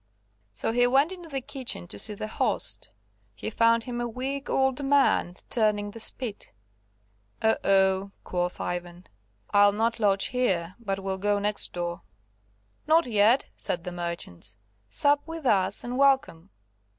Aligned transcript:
So 0.51 0.71
he 0.71 0.87
went 0.87 1.11
into 1.11 1.29
the 1.29 1.41
kitchen 1.41 1.87
to 1.89 1.99
see 1.99 2.15
the 2.15 2.25
host; 2.25 2.89
he 3.35 3.51
found 3.51 3.83
him 3.83 4.01
a 4.01 4.07
weak 4.07 4.49
old 4.49 4.83
man 4.83 5.35
turning 5.47 5.91
the 5.91 5.99
spit. 5.99 6.53
"Oh! 7.43 7.57
oh!" 7.63 8.11
quoth 8.23 8.59
Ivan, 8.59 9.05
"I'll 9.51 9.73
not 9.73 9.99
lodge 9.99 10.29
here, 10.29 10.73
but 10.79 10.97
will 10.99 11.19
go 11.19 11.37
next 11.37 11.71
door." 11.71 12.01
"Not 12.87 13.05
yet," 13.05 13.51
said 13.55 13.83
the 13.83 13.91
merchants, 13.91 14.57
"sup 14.89 15.21
with 15.27 15.45
us, 15.45 15.83
and 15.83 15.99
welcome." 15.99 16.49